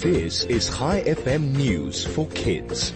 This 0.00 0.44
is 0.44 0.74
Chai 0.74 1.02
FM 1.02 1.54
News 1.54 2.06
for 2.06 2.26
Kids. 2.28 2.94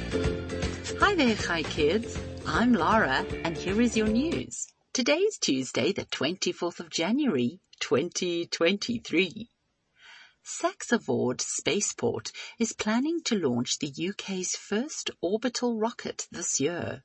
Hi 1.00 1.14
there, 1.14 1.34
Hi 1.34 1.62
Kids. 1.62 2.18
I'm 2.46 2.72
Lara, 2.72 3.26
and 3.44 3.58
here 3.58 3.78
is 3.82 3.94
your 3.94 4.06
news. 4.06 4.68
Today 4.94 5.18
is 5.18 5.36
Tuesday, 5.36 5.92
the 5.92 6.06
24th 6.06 6.80
of 6.80 6.88
January, 6.88 7.60
2023. 7.80 9.50
Saxavord 10.42 11.42
Spaceport 11.42 12.32
is 12.58 12.72
planning 12.72 13.20
to 13.24 13.34
launch 13.34 13.80
the 13.80 13.92
UK's 14.08 14.56
first 14.56 15.10
orbital 15.20 15.78
rocket 15.78 16.26
this 16.32 16.58
year. 16.58 17.02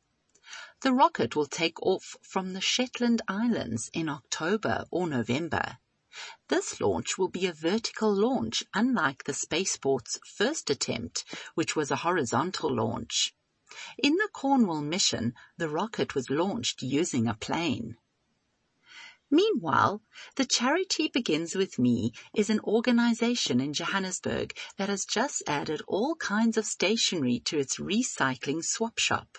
The 0.80 0.94
rocket 0.94 1.36
will 1.36 1.46
take 1.46 1.82
off 1.82 2.16
from 2.22 2.54
the 2.54 2.62
Shetland 2.62 3.22
Islands 3.28 3.90
in 3.94 4.08
October 4.08 4.86
or 4.92 5.10
November. 5.10 5.78
This 6.48 6.82
launch 6.82 7.20
will 7.20 7.28
be 7.28 7.46
a 7.46 7.54
vertical 7.54 8.12
launch, 8.12 8.64
unlike 8.74 9.26
the 9.26 9.34
spaceport's 9.34 10.18
first 10.26 10.72
attempt, 10.72 11.24
which 11.54 11.76
was 11.76 11.92
a 11.92 11.98
horizontal 11.98 12.76
launch. 12.76 13.36
In 14.00 14.16
the 14.16 14.30
Cornwall 14.34 14.82
mission, 14.82 15.36
the 15.58 15.70
rocket 15.70 16.16
was 16.16 16.32
launched 16.32 16.82
using 16.82 17.28
a 17.28 17.36
plane. 17.36 17.98
Meanwhile, 19.30 20.02
the 20.38 20.46
Charity 20.46 21.08
Begins 21.08 21.54
With 21.54 21.78
Me 21.78 22.14
is 22.34 22.50
an 22.50 22.60
organization 22.62 23.62
in 23.62 23.74
Johannesburg 23.74 24.58
that 24.78 24.90
has 24.90 25.06
just 25.06 25.44
added 25.46 25.84
all 25.88 26.16
kinds 26.16 26.58
of 26.58 26.66
stationery 26.66 27.40
to 27.42 27.60
its 27.60 27.78
recycling 27.78 28.64
swap 28.66 28.98
shop. 28.98 29.38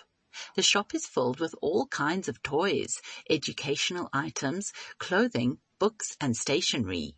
The 0.55 0.63
shop 0.63 0.95
is 0.95 1.05
filled 1.05 1.41
with 1.41 1.53
all 1.61 1.87
kinds 1.87 2.29
of 2.29 2.41
toys, 2.41 3.01
educational 3.29 4.07
items, 4.13 4.71
clothing, 4.97 5.59
books 5.81 6.15
and 6.21 6.37
stationery. 6.37 7.15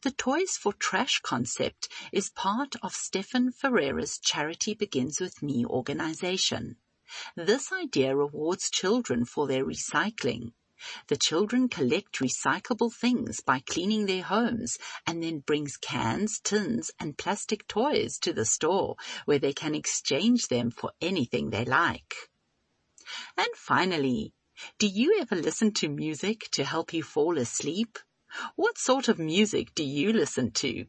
The 0.00 0.12
Toys 0.12 0.56
for 0.56 0.72
Trash 0.72 1.20
concept 1.20 1.90
is 2.10 2.30
part 2.30 2.74
of 2.82 2.94
Stefan 2.94 3.52
Ferreira's 3.52 4.18
Charity 4.18 4.72
Begins 4.72 5.20
With 5.20 5.42
Me 5.42 5.66
organization. 5.66 6.76
This 7.36 7.70
idea 7.70 8.16
rewards 8.16 8.70
children 8.70 9.26
for 9.26 9.46
their 9.46 9.62
recycling. 9.62 10.52
The 11.08 11.18
children 11.18 11.68
collect 11.68 12.20
recyclable 12.20 12.90
things 12.90 13.42
by 13.42 13.58
cleaning 13.60 14.06
their 14.06 14.22
homes 14.22 14.78
and 15.06 15.22
then 15.22 15.40
brings 15.40 15.76
cans, 15.76 16.40
tins 16.42 16.90
and 16.98 17.18
plastic 17.18 17.68
toys 17.68 18.18
to 18.20 18.32
the 18.32 18.46
store 18.46 18.96
where 19.26 19.38
they 19.38 19.52
can 19.52 19.74
exchange 19.74 20.48
them 20.48 20.70
for 20.70 20.92
anything 21.02 21.50
they 21.50 21.66
like. 21.66 22.14
And 23.36 23.54
finally, 23.54 24.32
do 24.78 24.88
you 24.88 25.18
ever 25.20 25.36
listen 25.36 25.72
to 25.74 25.88
music 25.88 26.48
to 26.50 26.64
help 26.64 26.92
you 26.92 27.04
fall 27.04 27.38
asleep? 27.38 27.98
What 28.56 28.78
sort 28.78 29.08
of 29.08 29.18
music 29.18 29.74
do 29.74 29.82
you 29.82 30.12
listen 30.12 30.50
to? 30.52 30.86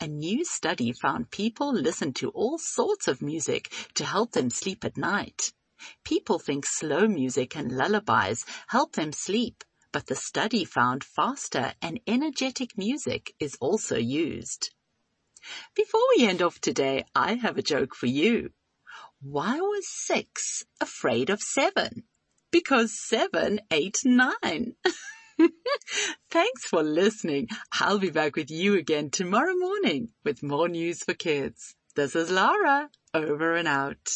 A 0.00 0.06
new 0.06 0.44
study 0.44 0.92
found 0.92 1.30
people 1.30 1.72
listen 1.72 2.12
to 2.14 2.30
all 2.30 2.56
sorts 2.56 3.08
of 3.08 3.20
music 3.20 3.72
to 3.94 4.04
help 4.04 4.30
them 4.30 4.48
sleep 4.48 4.84
at 4.84 4.96
night. 4.96 5.52
People 6.04 6.38
think 6.38 6.64
slow 6.64 7.08
music 7.08 7.56
and 7.56 7.72
lullabies 7.72 8.44
help 8.68 8.92
them 8.92 9.12
sleep, 9.12 9.64
but 9.90 10.06
the 10.06 10.14
study 10.14 10.64
found 10.64 11.02
faster 11.02 11.74
and 11.82 11.98
energetic 12.06 12.78
music 12.78 13.34
is 13.40 13.56
also 13.60 13.96
used. 13.96 14.70
Before 15.74 16.02
we 16.16 16.26
end 16.26 16.42
off 16.42 16.60
today, 16.60 17.04
I 17.14 17.34
have 17.34 17.58
a 17.58 17.62
joke 17.62 17.94
for 17.94 18.06
you. 18.06 18.52
Why 19.20 19.58
was 19.60 19.88
six 19.88 20.64
afraid 20.80 21.28
of 21.28 21.42
seven? 21.42 22.04
Because 22.52 22.92
seven 22.98 23.60
ate 23.70 24.02
nine. 24.04 24.76
Thanks 26.30 26.64
for 26.66 26.82
listening. 26.82 27.48
I'll 27.80 27.98
be 27.98 28.10
back 28.10 28.36
with 28.36 28.50
you 28.50 28.76
again 28.76 29.10
tomorrow 29.10 29.54
morning 29.56 30.10
with 30.24 30.42
more 30.42 30.68
news 30.68 31.02
for 31.04 31.14
kids. 31.14 31.74
This 31.96 32.16
is 32.16 32.30
Lara, 32.30 32.90
over 33.14 33.54
and 33.56 33.68
out. 33.68 34.08